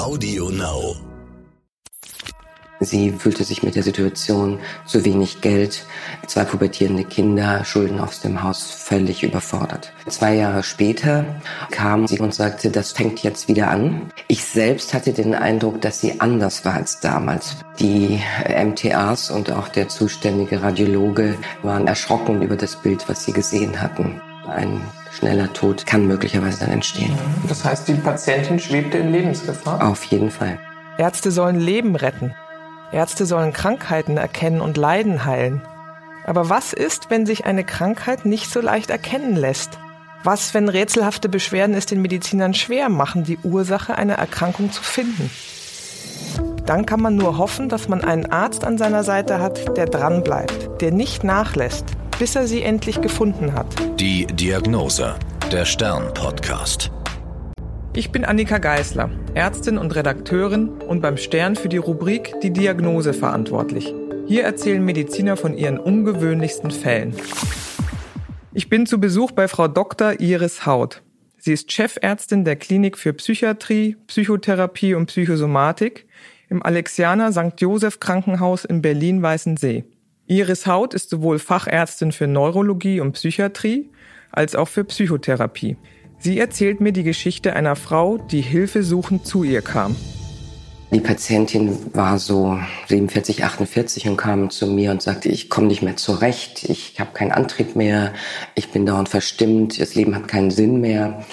[0.00, 0.96] Audio Now.
[2.80, 5.84] Sie fühlte sich mit der Situation zu wenig Geld,
[6.26, 9.92] zwei pubertierende Kinder, Schulden aus dem Haus völlig überfordert.
[10.08, 11.26] Zwei Jahre später
[11.70, 14.10] kam sie und sagte, das fängt jetzt wieder an.
[14.26, 17.56] Ich selbst hatte den Eindruck, dass sie anders war als damals.
[17.78, 23.82] Die MTAs und auch der zuständige Radiologe waren erschrocken über das Bild, was sie gesehen
[23.82, 24.22] hatten.
[24.48, 24.80] Ein
[25.10, 27.12] schneller Tod kann möglicherweise dann entstehen.
[27.48, 29.86] Das heißt, die Patientin schwebte in Lebensgefahr?
[29.86, 30.58] Auf jeden Fall.
[30.98, 32.34] Ärzte sollen Leben retten.
[32.92, 35.62] Ärzte sollen Krankheiten erkennen und Leiden heilen.
[36.26, 39.78] Aber was ist, wenn sich eine Krankheit nicht so leicht erkennen lässt?
[40.22, 45.30] Was, wenn rätselhafte Beschwerden es den Medizinern schwer machen, die Ursache einer Erkrankung zu finden?
[46.66, 50.82] Dann kann man nur hoffen, dass man einen Arzt an seiner Seite hat, der dranbleibt,
[50.82, 51.86] der nicht nachlässt,
[52.20, 53.66] bis er sie endlich gefunden hat.
[53.98, 55.14] Die Diagnose,
[55.50, 56.90] der Stern-Podcast.
[57.94, 63.14] Ich bin Annika Geisler, Ärztin und Redakteurin und beim Stern für die Rubrik Die Diagnose
[63.14, 63.94] verantwortlich.
[64.26, 67.14] Hier erzählen Mediziner von ihren ungewöhnlichsten Fällen.
[68.52, 70.20] Ich bin zu Besuch bei Frau Dr.
[70.20, 71.02] Iris Haut.
[71.38, 76.06] Sie ist Chefärztin der Klinik für Psychiatrie, Psychotherapie und Psychosomatik
[76.50, 77.58] im Alexianer St.
[77.58, 79.84] Joseph Krankenhaus in Berlin-Weißensee.
[80.30, 83.90] Iris Haut ist sowohl Fachärztin für Neurologie und Psychiatrie
[84.30, 85.76] als auch für Psychotherapie.
[86.20, 89.96] Sie erzählt mir die Geschichte einer Frau, die hilfesuchend zu ihr kam.
[90.92, 95.82] Die Patientin war so 47, 48 und kam zu mir und sagte, ich komme nicht
[95.82, 98.12] mehr zurecht, ich habe keinen Antrieb mehr,
[98.56, 101.24] ich bin dauernd verstimmt, das Leben hat keinen Sinn mehr.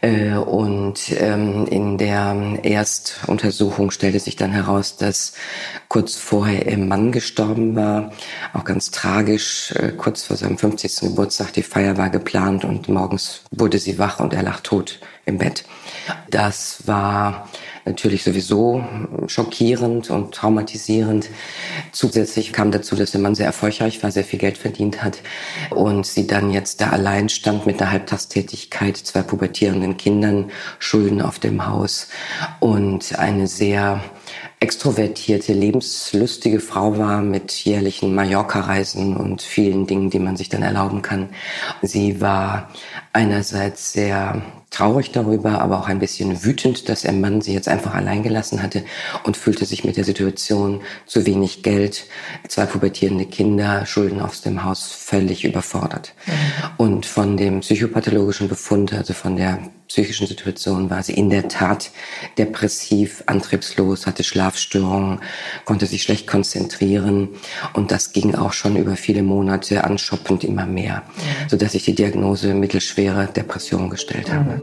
[0.00, 5.32] Äh, und ähm, in der Erstuntersuchung stellte sich dann heraus, dass
[5.88, 8.12] kurz vorher ihr Mann gestorben war,
[8.52, 11.00] auch ganz tragisch, äh, kurz vor seinem 50.
[11.00, 15.38] Geburtstag, die Feier war geplant und morgens wurde sie wach und er lag tot im
[15.38, 15.64] Bett.
[16.30, 17.48] Das war
[17.84, 18.84] natürlich sowieso
[19.26, 21.28] schockierend und traumatisierend.
[21.92, 25.20] Zusätzlich kam dazu, dass der Mann sehr erfolgreich war, sehr viel Geld verdient hat
[25.70, 31.38] und sie dann jetzt da allein stand mit einer Halbtagstätigkeit, zwei pubertierenden Kindern, Schulden auf
[31.38, 32.08] dem Haus
[32.60, 34.02] und eine sehr
[34.60, 41.00] extrovertierte, lebenslustige Frau war mit jährlichen Mallorca-Reisen und vielen Dingen, die man sich dann erlauben
[41.00, 41.30] kann.
[41.80, 42.68] Sie war
[43.14, 47.94] einerseits sehr traurig darüber, aber auch ein bisschen wütend, dass ihr Mann sie jetzt einfach
[47.94, 48.84] allein gelassen hatte
[49.24, 52.04] und fühlte sich mit der Situation zu wenig Geld,
[52.46, 56.14] zwei pubertierende Kinder, Schulden aus dem Haus völlig überfordert.
[56.26, 56.32] Mhm.
[56.76, 59.58] Und von dem psychopathologischen Befund, also von der
[59.90, 61.90] psychischen Situation war sie in der Tat
[62.38, 65.20] depressiv, antriebslos, hatte Schlafstörungen,
[65.64, 67.30] konnte sich schlecht konzentrieren
[67.72, 71.48] und das ging auch schon über viele Monate anschoppend immer mehr, mhm.
[71.48, 74.32] sodass ich die Diagnose mittelschwere Depression gestellt mhm.
[74.32, 74.62] habe.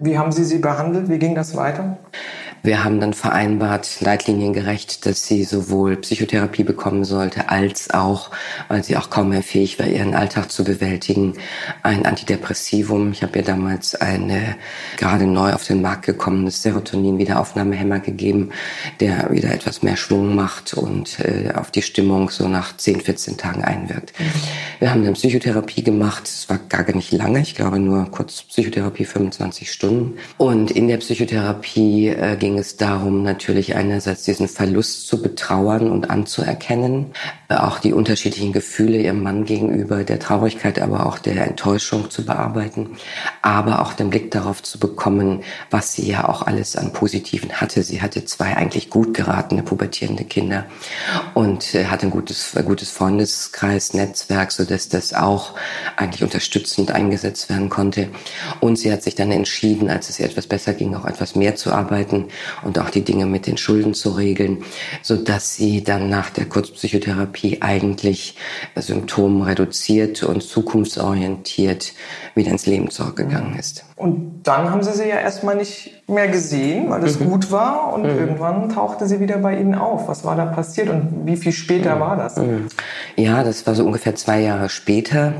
[0.00, 1.10] Wie haben Sie sie behandelt?
[1.10, 1.98] Wie ging das weiter?
[2.64, 8.30] Wir haben dann vereinbart, leitliniengerecht, dass sie sowohl Psychotherapie bekommen sollte, als auch,
[8.68, 11.34] weil sie auch kaum mehr fähig war, ihren Alltag zu bewältigen,
[11.82, 13.12] ein Antidepressivum.
[13.12, 14.56] Ich habe ihr damals eine
[14.96, 18.48] gerade neu auf den Markt gekommenes Serotonin-Wiederaufnahmehemmer gegeben,
[18.98, 23.36] der wieder etwas mehr Schwung macht und äh, auf die Stimmung so nach 10, 14
[23.36, 24.18] Tagen einwirkt.
[24.18, 24.24] Mhm.
[24.78, 26.22] Wir haben dann Psychotherapie gemacht.
[26.24, 30.16] Es war gar nicht lange, ich glaube nur kurz Psychotherapie, 25 Stunden.
[30.38, 35.90] Und in der Psychotherapie äh, ging ging es darum, natürlich einerseits diesen Verlust zu betrauern
[35.90, 37.10] und anzuerkennen,
[37.48, 42.24] äh, auch die unterschiedlichen Gefühle ihrem Mann gegenüber, der Traurigkeit, aber auch der Enttäuschung zu
[42.24, 42.90] bearbeiten,
[43.42, 47.82] aber auch den Blick darauf zu bekommen, was sie ja auch alles an Positiven hatte.
[47.82, 50.66] Sie hatte zwei eigentlich gut geratene pubertierende Kinder
[51.34, 55.54] und äh, hatte ein gutes, ein gutes Freundeskreis, Netzwerk, so dass das auch
[55.96, 58.10] eigentlich unterstützend eingesetzt werden konnte.
[58.60, 61.56] Und sie hat sich dann entschieden, als es ihr etwas besser ging, auch etwas mehr
[61.56, 62.28] zu arbeiten
[62.62, 64.64] und auch die Dinge mit den Schulden zu regeln,
[65.02, 68.36] so dass sie dann nach der Kurzpsychotherapie eigentlich
[68.76, 71.92] Symptome reduziert und zukunftsorientiert
[72.34, 73.84] wieder ins Leben zurückgegangen ist.
[73.96, 77.30] Und dann haben Sie sie ja erstmal nicht mehr gesehen, weil es mhm.
[77.30, 77.92] gut war.
[77.94, 78.18] Und mhm.
[78.18, 80.08] irgendwann tauchte sie wieder bei Ihnen auf.
[80.08, 82.00] Was war da passiert und wie viel später mhm.
[82.00, 82.36] war das?
[82.36, 82.68] Mhm.
[83.16, 85.32] Ja, das war so ungefähr zwei Jahre später.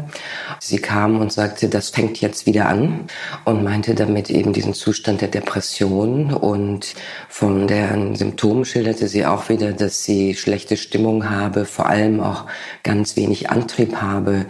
[0.61, 3.01] Sie kam und sagte, das fängt jetzt wieder an
[3.45, 6.33] und meinte damit eben diesen Zustand der Depression.
[6.33, 6.95] Und
[7.29, 12.47] von deren Symptomen schilderte sie auch wieder, dass sie schlechte Stimmung habe, vor allem auch
[12.83, 14.47] ganz wenig Antrieb habe,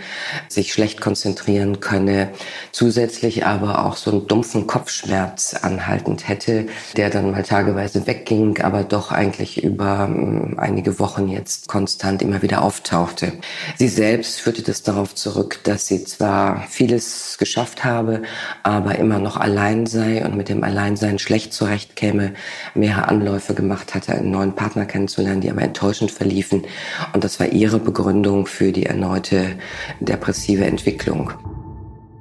[0.48, 2.28] sich schlecht konzentrieren könne,
[2.70, 8.60] zusätzlich aber auch auch so einen dumpfen Kopfschmerz anhaltend hätte, der dann mal tageweise wegging,
[8.60, 13.34] aber doch eigentlich über ähm, einige Wochen jetzt konstant immer wieder auftauchte.
[13.76, 18.22] Sie selbst führte das darauf zurück, dass sie zwar vieles geschafft habe,
[18.64, 22.34] aber immer noch allein sei und mit dem Alleinsein schlecht zurechtkäme,
[22.74, 26.64] mehrere Anläufe gemacht hatte, einen neuen Partner kennenzulernen, die aber enttäuschend verliefen.
[27.12, 29.56] Und das war ihre Begründung für die erneute
[30.00, 31.32] depressive Entwicklung.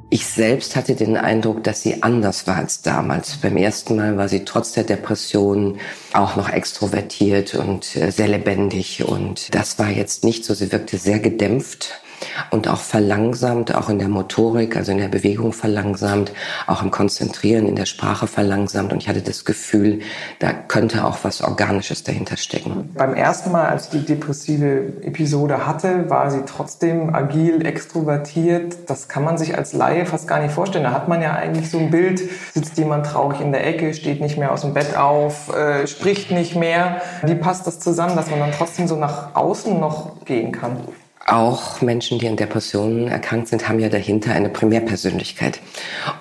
[0.10, 3.38] Ich selbst hatte den Eindruck, dass sie anders war als damals.
[3.38, 5.80] Beim ersten Mal war sie trotz der Depression
[6.14, 9.04] auch noch extrovertiert und äh, sehr lebendig.
[9.04, 10.54] Und das war jetzt nicht so.
[10.54, 12.03] Sie wirkte sehr gedämpft
[12.52, 16.32] und auch verlangsamt, auch in der Motorik, also in der Bewegung verlangsamt,
[16.68, 18.94] auch im Konzentrieren, in der Sprache verlangsamt.
[18.94, 20.00] Und ich hatte das Gefühl,
[20.40, 22.92] da könnte auch was Organisches dahinter stecken.
[22.96, 28.90] Beim ersten Mal, als die depressive Episode hatte, war sie trotzdem agil, extrovertiert.
[28.90, 30.84] Das kann man sich als Laie fast gar nicht vorstellen.
[30.84, 32.22] Da hat man ja eigentlich so ein Bild,
[32.54, 36.32] sitzt jemand traurig in der Ecke, steht nicht mehr aus dem Bett auf, äh, spricht
[36.32, 37.02] nicht mehr.
[37.24, 40.78] Wie passt das zusammen, dass man dann trotzdem so nach außen noch gehen kann?
[41.26, 45.62] Auch Menschen, die an Depressionen erkrankt sind, haben ja dahinter eine Primärpersönlichkeit.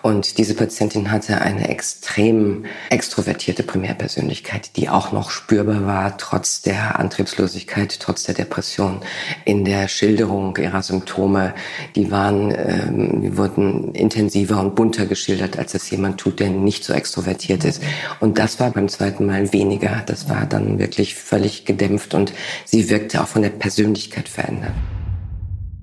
[0.02, 7.00] Und diese Patientin hatte eine extrem extrovertierte Primärpersönlichkeit, die auch noch spürbar war, trotz der
[7.00, 9.00] Antriebslosigkeit, trotz der Depression.
[9.44, 11.52] In der Schilderung ihrer Symptome,
[11.96, 16.92] die waren, ähm, wurden intensiver und bunter geschildert, als es jemand tut, der nicht so
[16.92, 17.82] extrovertiert ist.
[18.20, 20.04] Und das war beim zweiten Mal weniger.
[20.06, 22.32] Das war dann wirklich völlig gedämpft und
[22.64, 24.70] sie wirkte auch von der Persönlichkeit verändert.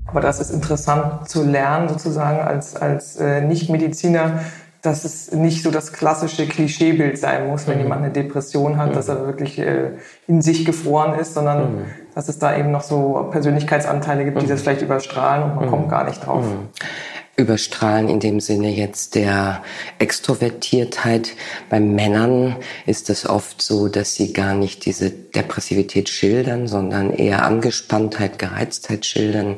[0.09, 4.39] Aber das ist interessant zu lernen, sozusagen als, als äh, Nicht-Mediziner,
[4.81, 7.83] dass es nicht so das klassische Klischeebild sein muss, wenn mhm.
[7.83, 8.93] jemand eine Depression hat, mhm.
[8.93, 9.91] dass er wirklich äh,
[10.27, 11.85] in sich gefroren ist, sondern mhm.
[12.15, 14.49] dass es da eben noch so Persönlichkeitsanteile gibt, die mhm.
[14.49, 15.69] das vielleicht überstrahlen und man mhm.
[15.69, 16.45] kommt gar nicht drauf.
[17.39, 19.63] Überstrahlen in dem Sinne jetzt der
[19.97, 21.31] Extrovertiertheit.
[21.69, 27.45] Bei Männern ist es oft so, dass sie gar nicht diese Depressivität schildern, sondern eher
[27.45, 29.55] Angespanntheit, Gereiztheit schildern.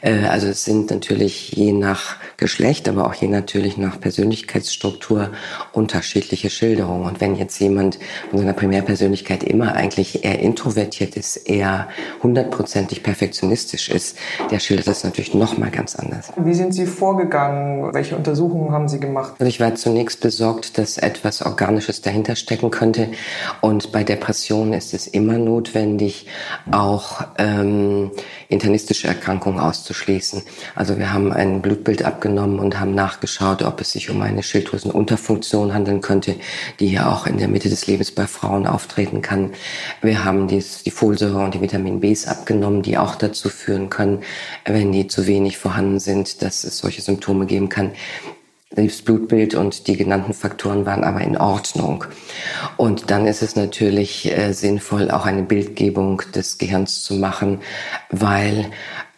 [0.00, 5.30] Äh, also es sind natürlich je nach Geschlecht, aber auch je natürlich nach Persönlichkeitsstruktur
[5.72, 7.04] unterschiedliche Schilderungen.
[7.04, 7.98] Und wenn jetzt jemand
[8.30, 11.88] von seiner Primärpersönlichkeit immer eigentlich eher introvertiert ist, eher
[12.22, 14.16] hundertprozentig perfektionistisch ist,
[14.50, 16.32] der schildert das natürlich noch mal ganz anders.
[16.36, 17.92] Wie sind Sie vor vorgegangen?
[17.92, 19.32] Welche Untersuchungen haben Sie gemacht?
[19.38, 23.08] Also ich war zunächst besorgt, dass etwas Organisches dahinter stecken könnte.
[23.60, 26.26] Und bei Depressionen ist es immer notwendig,
[26.70, 28.12] auch ähm,
[28.48, 30.42] internistische Erkrankungen auszuschließen.
[30.76, 35.74] Also wir haben ein Blutbild abgenommen und haben nachgeschaut, ob es sich um eine Schilddrüsenunterfunktion
[35.74, 36.36] handeln könnte,
[36.78, 39.50] die ja auch in der Mitte des Lebens bei Frauen auftreten kann.
[40.00, 44.20] Wir haben dies, die Folsäure und die Vitamin Bs abgenommen, die auch dazu führen können,
[44.64, 47.92] wenn die zu wenig vorhanden sind, dass es solche Symptome geben kann.
[48.72, 52.04] Das Blutbild und die genannten Faktoren waren aber in Ordnung.
[52.76, 57.60] Und dann ist es natürlich äh, sinnvoll, auch eine Bildgebung des Gehirns zu machen,
[58.10, 58.70] weil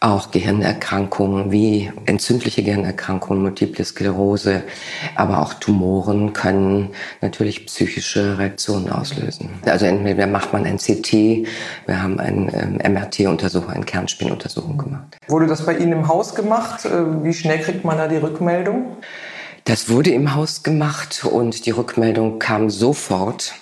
[0.02, 4.62] auch Gehirnerkrankungen wie entzündliche Gehirnerkrankungen, Multiple Sklerose,
[5.14, 6.90] aber auch Tumoren können
[7.20, 9.50] natürlich psychische Reaktionen auslösen.
[9.64, 11.12] Also entweder macht man ein CT,
[11.87, 12.52] wir haben eine
[12.82, 15.16] ähm, MRT-Untersuchung, eine Kernspinuntersuchung gemacht.
[15.28, 16.84] Wurde das bei Ihnen im Haus gemacht?
[16.84, 18.96] Äh, wie schnell kriegt man da die Rückmeldung?
[19.64, 23.55] Das wurde im Haus gemacht und die Rückmeldung kam sofort,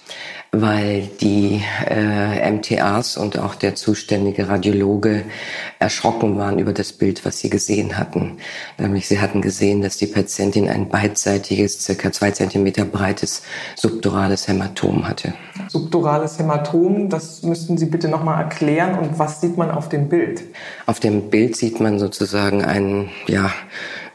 [0.53, 5.25] weil die äh, MTAs und auch der zuständige Radiologe
[5.79, 8.39] erschrocken waren über das Bild, was sie gesehen hatten.
[8.77, 13.43] Nämlich sie hatten gesehen, dass die Patientin ein beidseitiges, circa zwei Zentimeter breites
[13.77, 15.35] subdurales Hämatom hatte.
[15.69, 18.99] Subdurales Hämatom, das müssten Sie bitte nochmal erklären.
[18.99, 20.43] Und was sieht man auf dem Bild?
[20.87, 23.53] Auf dem Bild sieht man sozusagen einen, ja,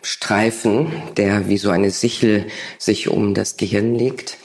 [0.06, 2.46] Streifen, der wie so eine Sichel
[2.77, 4.38] sich um das Gehirn legt.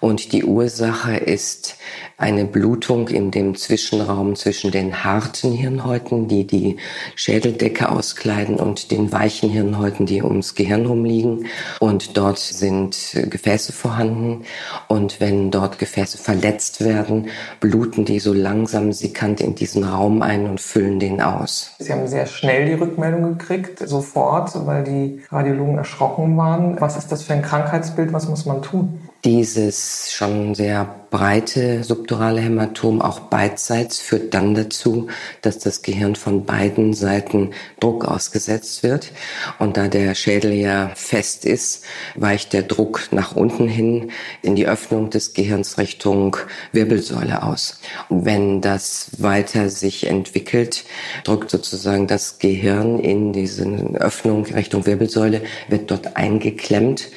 [0.00, 1.76] Und die Ursache ist
[2.22, 6.76] eine Blutung in dem Zwischenraum zwischen den harten Hirnhäuten, die die
[7.16, 11.46] Schädeldecke auskleiden, und den weichen Hirnhäuten, die ums Gehirn rumliegen.
[11.80, 12.96] Und dort sind
[13.28, 14.44] Gefäße vorhanden.
[14.86, 17.28] Und wenn dort Gefäße verletzt werden,
[17.58, 21.72] bluten die so langsam sickend in diesen Raum ein und füllen den aus.
[21.80, 26.80] Sie haben sehr schnell die Rückmeldung gekriegt, sofort, weil die Radiologen erschrocken waren.
[26.80, 28.12] Was ist das für ein Krankheitsbild?
[28.12, 29.00] Was muss man tun?
[29.24, 35.08] Dieses schon sehr breite subdurale Hämatom auch beidseits führt dann dazu,
[35.42, 39.12] dass das Gehirn von beiden Seiten Druck ausgesetzt wird.
[39.60, 41.84] Und da der Schädel ja fest ist,
[42.16, 44.10] weicht der Druck nach unten hin
[44.40, 46.36] in die Öffnung des Gehirns Richtung
[46.72, 47.78] Wirbelsäule aus.
[48.08, 50.84] Und wenn das weiter sich entwickelt,
[51.22, 53.66] drückt sozusagen das Gehirn in diese
[54.00, 57.10] Öffnung Richtung Wirbelsäule, wird dort eingeklemmt.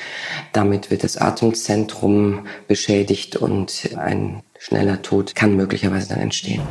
[0.54, 1.95] Damit wird das Atemzentrum
[2.68, 6.62] beschädigt und ein schneller Tod kann möglicherweise dann entstehen.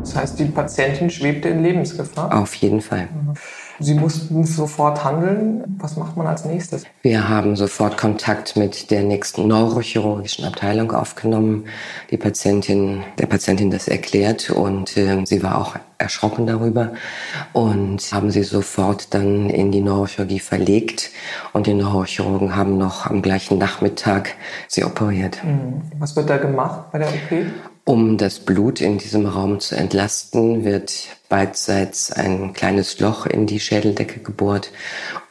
[0.00, 2.34] Das heißt, die Patientin schwebte in Lebensgefahr?
[2.34, 3.08] Auf jeden Fall.
[3.12, 3.34] Mhm.
[3.80, 5.62] Sie mussten sofort handeln.
[5.78, 6.84] Was macht man als nächstes?
[7.02, 11.66] Wir haben sofort Kontakt mit der nächsten neurochirurgischen Abteilung aufgenommen.
[12.10, 16.92] Die Patientin, der Patientin das erklärt und äh, sie war auch erschrocken darüber
[17.52, 21.10] und haben sie sofort dann in die Neurochirurgie verlegt
[21.52, 24.34] und die Neurochirurgen haben noch am gleichen Nachmittag
[24.68, 25.42] sie operiert.
[25.42, 25.82] Mhm.
[25.98, 27.46] Was wird da gemacht bei der OP?
[27.88, 30.92] Um das Blut in diesem Raum zu entlasten, wird
[31.30, 34.72] beidseits ein kleines Loch in die Schädeldecke gebohrt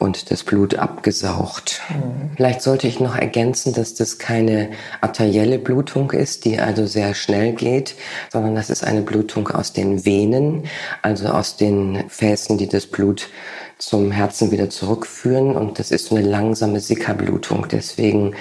[0.00, 1.80] und das Blut abgesaugt.
[1.88, 2.30] Mhm.
[2.34, 7.52] Vielleicht sollte ich noch ergänzen, dass das keine arterielle Blutung ist, die also sehr schnell
[7.52, 7.94] geht,
[8.28, 10.64] sondern das ist eine Blutung aus den Venen,
[11.00, 13.28] also aus den Fäßen, die das Blut
[13.78, 15.56] zum Herzen wieder zurückführen.
[15.56, 17.66] Und das ist so eine langsame Sickerblutung.
[17.70, 18.34] Deswegen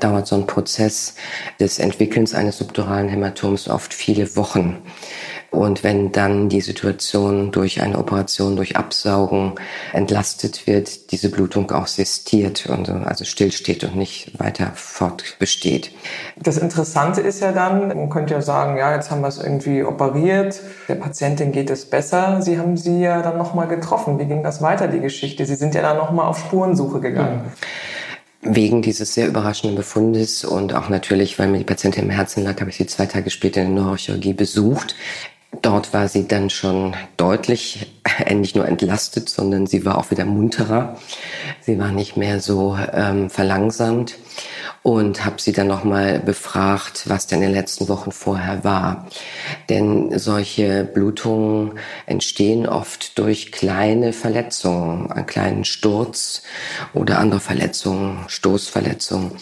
[0.00, 1.14] dauert so ein Prozess
[1.58, 4.78] des Entwickelns eines subduralen Hämatoms oft viele Wochen.
[5.50, 9.54] Und wenn dann die Situation durch eine Operation, durch Absaugen
[9.92, 15.90] entlastet wird, diese Blutung auch sistiert und also stillsteht und nicht weiter fortbesteht.
[16.36, 19.82] Das Interessante ist ja dann, man könnte ja sagen, ja, jetzt haben wir es irgendwie
[19.82, 22.40] operiert, der Patientin geht es besser.
[22.42, 24.18] Sie haben sie ja dann nochmal getroffen.
[24.18, 25.44] Wie ging das weiter, die Geschichte?
[25.46, 27.42] Sie sind ja dann nochmal auf Spurensuche gegangen.
[27.44, 27.50] Mhm.
[28.42, 32.58] Wegen dieses sehr überraschenden Befundes und auch natürlich, weil mir die Patientin im Herzen lag,
[32.60, 34.94] habe ich sie zwei Tage später in der Neurochirurgie besucht.
[35.62, 37.99] Dort war sie dann schon deutlich
[38.34, 40.96] nicht nur entlastet, sondern sie war auch wieder munterer.
[41.60, 44.16] Sie war nicht mehr so ähm, verlangsamt
[44.82, 49.06] und habe sie dann nochmal befragt, was denn in den letzten Wochen vorher war.
[49.68, 56.42] Denn solche Blutungen entstehen oft durch kleine Verletzungen, einen kleinen Sturz
[56.94, 59.32] oder andere Verletzungen, Stoßverletzungen.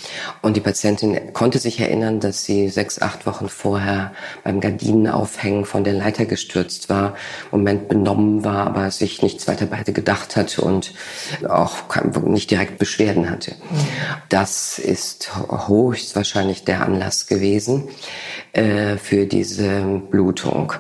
[0.43, 4.13] Und die Patientin konnte sich erinnern, dass sie sechs, acht Wochen vorher
[4.43, 7.15] beim Gardinenaufhängen von der Leiter gestürzt war,
[7.53, 10.93] im Moment benommen war, aber sich nichts weiter bei gedacht hat und
[11.49, 11.73] auch
[12.25, 13.55] nicht direkt Beschwerden hatte.
[14.29, 15.31] Das ist
[15.67, 17.89] höchstwahrscheinlich der Anlass gewesen
[18.53, 20.73] äh, für diese Blutung.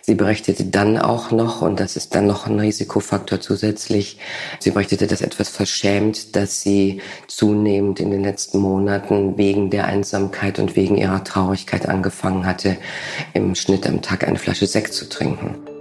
[0.00, 4.18] Sie berichtete dann auch noch, und das ist dann noch ein Risikofaktor zusätzlich,
[4.60, 10.60] sie berichtete das etwas verschämt, dass sie zunehmend in den letzten Monaten wegen der Einsamkeit
[10.60, 12.76] und wegen ihrer Traurigkeit angefangen hatte,
[13.34, 15.75] im Schnitt am Tag eine Flasche Sekt zu trinken.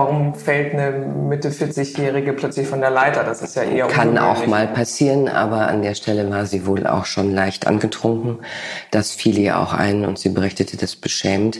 [0.00, 3.22] Warum fällt eine Mitte 40-Jährige plötzlich von der Leiter?
[3.22, 6.86] Das ist ja eher Kann auch mal passieren, aber an der Stelle war sie wohl
[6.86, 8.38] auch schon leicht angetrunken.
[8.90, 11.58] Das fiel ihr auch ein und sie berichtete das beschämt.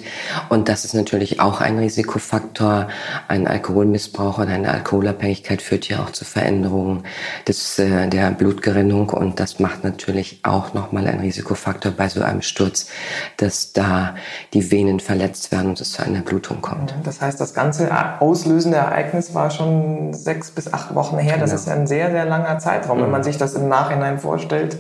[0.48, 2.88] Und das ist natürlich auch ein Risikofaktor.
[3.28, 7.02] Ein Alkoholmissbrauch oder eine Alkoholabhängigkeit führt ja auch zu Veränderungen
[7.46, 12.40] des, äh, der Blutgerinnung und das macht natürlich auch nochmal ein Risikofaktor bei so einem
[12.40, 12.88] Sturz,
[13.36, 14.14] dass da
[14.54, 16.94] die Venen verletzt werden und es zu einer Blutung kommt.
[17.04, 17.90] Das heißt, das ganze
[18.30, 21.36] auslösende Ereignis war schon sechs bis acht Wochen her.
[21.38, 21.60] Das genau.
[21.60, 22.98] ist ja ein sehr, sehr langer Zeitraum.
[22.98, 23.02] Mhm.
[23.02, 24.78] Wenn man sich das im Nachhinein vorstellt,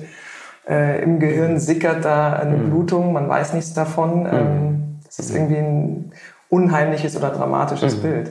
[0.68, 2.70] äh, im Gehirn sickert da eine mhm.
[2.70, 4.22] Blutung, man weiß nichts davon.
[4.22, 4.28] Mhm.
[4.32, 6.12] Ähm, das ist irgendwie ein
[6.48, 8.02] unheimliches oder dramatisches mhm.
[8.02, 8.30] Bild.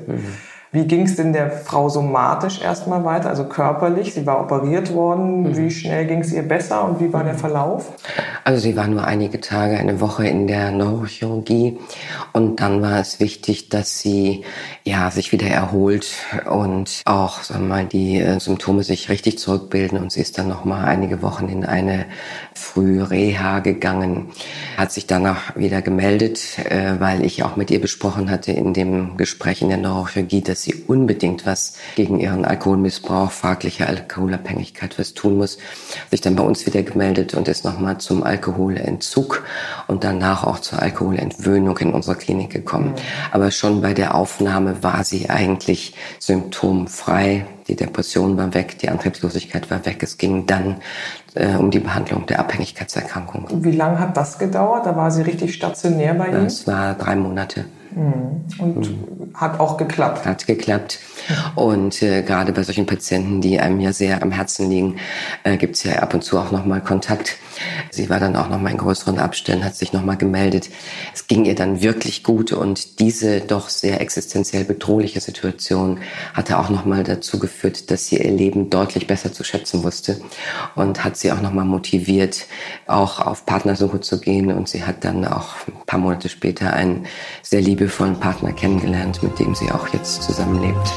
[0.72, 0.80] Mhm.
[0.80, 4.14] Wie ging es denn der Frau somatisch erstmal weiter, also körperlich?
[4.14, 5.44] Sie war operiert worden.
[5.44, 5.58] Mhm.
[5.58, 7.92] Wie schnell ging es ihr besser und wie war der Verlauf?
[8.44, 11.78] Also sie war nur einige Tage, eine Woche in der Neurochirurgie
[12.34, 14.44] und dann war es wichtig, dass sie
[14.84, 16.08] ja sich wieder erholt
[16.50, 20.48] und auch sagen wir mal die äh, Symptome sich richtig zurückbilden und sie ist dann
[20.48, 22.06] noch mal einige Wochen in eine
[22.56, 24.32] Frühreha gegangen,
[24.78, 29.18] hat sich danach wieder gemeldet, äh, weil ich auch mit ihr besprochen hatte in dem
[29.18, 35.14] Gespräch in der Neurochirurgie, dass dass sie unbedingt was gegen ihren Alkoholmissbrauch, fragliche Alkoholabhängigkeit was
[35.14, 35.58] tun muss,
[36.12, 39.46] sich dann bei uns wieder gemeldet und ist nochmal zum Alkoholentzug
[39.88, 42.90] und danach auch zur Alkoholentwöhnung in unserer Klinik gekommen.
[42.90, 42.96] Mhm.
[43.32, 49.70] Aber schon bei der Aufnahme war sie eigentlich symptomfrei die Depression war weg, die Antriebslosigkeit
[49.70, 50.02] war weg.
[50.02, 50.78] Es ging dann
[51.36, 53.46] äh, um die Behandlung der Abhängigkeitserkrankung.
[53.64, 54.86] Wie lange hat das gedauert?
[54.86, 56.46] Da war sie richtig stationär bei Ihnen?
[56.46, 57.66] Das war drei Monate.
[57.92, 58.46] Mhm.
[58.58, 59.34] Und mhm.
[59.36, 60.26] hat auch geklappt.
[60.26, 61.00] Hat geklappt.
[61.56, 64.98] Und äh, gerade bei solchen Patienten, die einem ja sehr am Herzen liegen,
[65.44, 67.38] äh, gibt es ja ab und zu auch nochmal Kontakt.
[67.92, 70.70] Sie war dann auch nochmal in größeren Abständen, hat sich nochmal gemeldet.
[71.14, 76.00] Es ging ihr dann wirklich gut und diese doch sehr existenziell bedrohliche Situation
[76.34, 80.20] hatte auch nochmal dazu geführt, dass sie ihr Leben deutlich besser zu schätzen wusste
[80.76, 82.46] und hat sie auch nochmal motiviert,
[82.88, 84.52] auch auf Partnersuche zu gehen.
[84.52, 87.06] Und sie hat dann auch ein paar Monate später einen
[87.42, 90.94] sehr liebevollen Partner kennengelernt, mit dem sie auch jetzt zusammenlebt.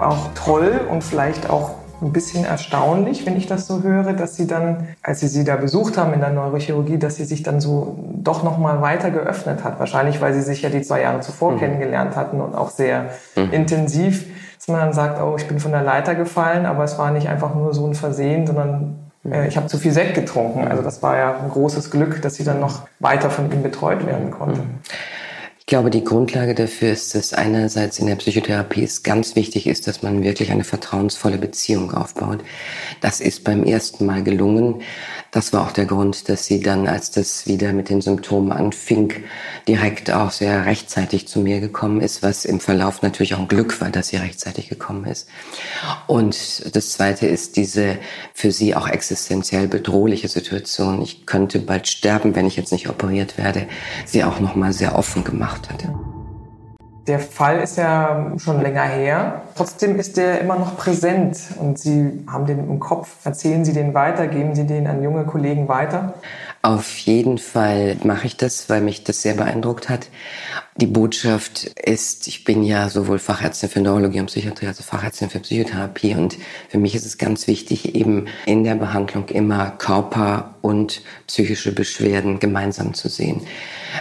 [0.00, 4.46] Auch toll und vielleicht auch ein bisschen erstaunlich, wenn ich das so höre, dass sie
[4.46, 7.98] dann, als sie sie da besucht haben in der Neurochirurgie, dass sie sich dann so
[8.22, 9.78] doch noch mal weiter geöffnet hat.
[9.78, 11.58] Wahrscheinlich, weil sie sich ja die zwei Jahre zuvor mhm.
[11.58, 13.52] kennengelernt hatten und auch sehr mhm.
[13.52, 17.10] intensiv, dass man dann sagt, oh, ich bin von der Leiter gefallen, aber es war
[17.10, 18.96] nicht einfach nur so ein Versehen, sondern
[19.30, 20.66] äh, ich habe zu viel Sekt getrunken.
[20.68, 24.06] Also das war ja ein großes Glück, dass sie dann noch weiter von ihm betreut
[24.06, 24.60] werden konnte.
[25.66, 29.86] Ich glaube, die Grundlage dafür ist, dass einerseits in der Psychotherapie es ganz wichtig ist,
[29.86, 32.44] dass man wirklich eine vertrauensvolle Beziehung aufbaut.
[33.00, 34.82] Das ist beim ersten Mal gelungen.
[35.34, 39.12] Das war auch der Grund, dass sie dann, als das wieder mit den Symptomen anfing,
[39.66, 43.80] direkt auch sehr rechtzeitig zu mir gekommen ist, was im Verlauf natürlich auch ein Glück
[43.80, 45.28] war, dass sie rechtzeitig gekommen ist.
[46.06, 47.98] Und das Zweite ist diese
[48.32, 51.02] für sie auch existenziell bedrohliche Situation.
[51.02, 53.66] Ich könnte bald sterben, wenn ich jetzt nicht operiert werde.
[54.06, 55.92] Sie auch noch mal sehr offen gemacht hatte.
[57.06, 59.42] Der Fall ist ja schon länger her.
[59.56, 63.08] Trotzdem ist der immer noch präsent und Sie haben den im Kopf.
[63.24, 64.26] Erzählen Sie den weiter?
[64.26, 66.14] Geben Sie den an junge Kollegen weiter?
[66.62, 70.08] Auf jeden Fall mache ich das, weil mich das sehr beeindruckt hat.
[70.76, 75.30] Die Botschaft ist, ich bin ja sowohl Fachärztin für Neurologie und Psychiatrie als auch Fachärztin
[75.30, 76.36] für Psychotherapie und
[76.68, 82.40] für mich ist es ganz wichtig, eben in der Behandlung immer Körper und psychische Beschwerden
[82.40, 83.42] gemeinsam zu sehen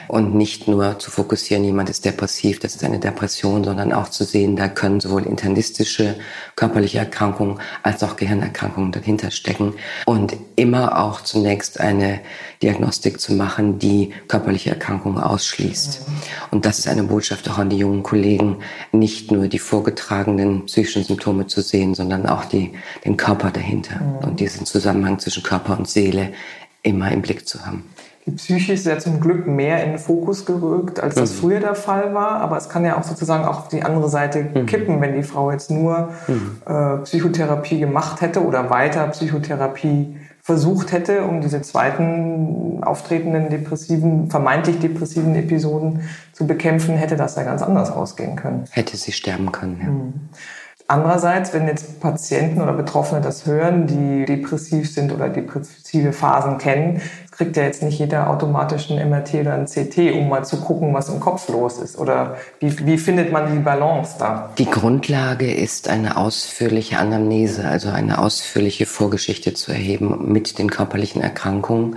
[0.07, 4.23] und nicht nur zu fokussieren, jemand ist depressiv, das ist eine Depression, sondern auch zu
[4.23, 6.15] sehen, da können sowohl internistische
[6.55, 9.75] körperliche Erkrankungen als auch Gehirnerkrankungen dahinter stecken
[10.07, 12.21] und immer auch zunächst eine
[12.63, 16.07] Diagnostik zu machen, die körperliche Erkrankungen ausschließt.
[16.07, 16.62] Mhm.
[16.63, 18.59] Und das ist eine Botschaft auch an die jungen Kollegen,
[18.93, 22.71] nicht nur die vorgetragenen psychischen Symptome zu sehen, sondern auch die,
[23.03, 24.29] den Körper dahinter mhm.
[24.29, 26.31] und diesen Zusammenhang zwischen Körper und Seele
[26.81, 27.83] immer im Blick zu haben.
[28.25, 31.37] Die Psyche ist ja zum Glück mehr in den Fokus gerückt, als das mhm.
[31.39, 32.39] früher der Fall war.
[32.39, 34.65] Aber es kann ja auch sozusagen auch auf die andere Seite mhm.
[34.65, 36.61] kippen, wenn die Frau jetzt nur mhm.
[36.65, 44.77] äh, Psychotherapie gemacht hätte oder weiter Psychotherapie versucht hätte, um diese zweiten auftretenden depressiven, vermeintlich
[44.79, 46.01] depressiven Episoden
[46.33, 48.65] zu bekämpfen, hätte das ja ganz anders ausgehen können.
[48.71, 49.89] Hätte sie sterben können, ja.
[49.89, 50.13] Mhm.
[50.93, 57.01] Andererseits, wenn jetzt Patienten oder Betroffene das hören, die depressiv sind oder depressive Phasen kennen,
[57.31, 60.93] kriegt ja jetzt nicht jeder automatisch ein MRT oder ein CT, um mal zu gucken,
[60.93, 61.97] was im Kopf los ist.
[61.97, 64.51] Oder wie, wie findet man die Balance da?
[64.59, 71.23] Die Grundlage ist eine ausführliche Anamnese, also eine ausführliche Vorgeschichte zu erheben mit den körperlichen
[71.23, 71.95] Erkrankungen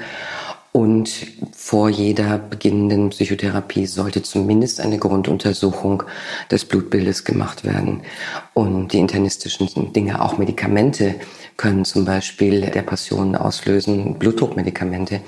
[0.77, 1.09] und
[1.55, 6.03] vor jeder beginnenden Psychotherapie sollte zumindest eine Grunduntersuchung
[6.51, 8.03] des Blutbildes gemacht werden.
[8.53, 11.15] Und die internistischen Dinge, auch Medikamente,
[11.57, 15.21] können zum Beispiel Depressionen auslösen, Blutdruckmedikamente.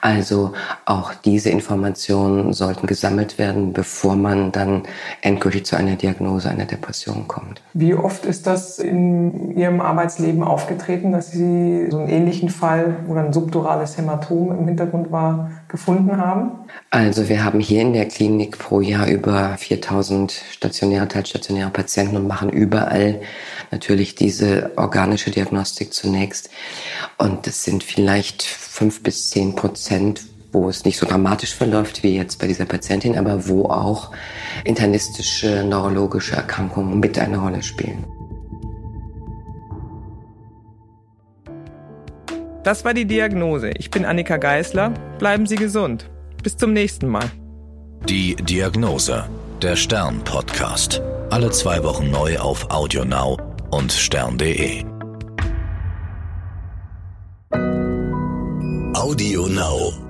[0.00, 0.52] Also
[0.86, 4.84] auch diese Informationen sollten gesammelt werden, bevor man dann
[5.20, 7.60] endgültig zu einer Diagnose einer Depression kommt.
[7.74, 13.14] Wie oft ist das in Ihrem Arbeitsleben aufgetreten, dass Sie so einen ähnlichen Fall, wo
[13.14, 16.52] ein subdurales Hämatom im Hintergrund war, gefunden haben?
[16.90, 22.26] Also wir haben hier in der Klinik pro Jahr über 4000 stationäre, teilstationäre Patienten und
[22.26, 23.20] machen überall
[23.70, 26.50] natürlich diese organische Diagnostik zunächst.
[27.18, 32.16] Und das sind vielleicht fünf bis zehn Prozent, wo es nicht so dramatisch verläuft wie
[32.16, 34.12] jetzt bei dieser Patientin, aber wo auch
[34.64, 38.04] internistische, neurologische Erkrankungen mit eine Rolle spielen.
[42.64, 43.70] Das war die Diagnose.
[43.76, 44.90] Ich bin Annika Geißler.
[45.18, 46.10] Bleiben Sie gesund.
[46.42, 47.30] Bis zum nächsten Mal.
[48.08, 49.24] Die Diagnose.
[49.60, 51.02] Der Stern-Podcast.
[51.30, 53.38] Alle zwei Wochen neu auf AudioNow
[53.70, 54.82] und stern.de.
[58.94, 60.03] Audio Now.